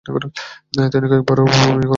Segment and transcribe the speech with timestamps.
[0.93, 1.89] তিনি কয়েক বার বমিও করলেন।